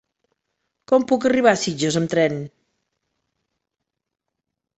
[0.91, 2.41] Com puc arribar a Sitges amb tren?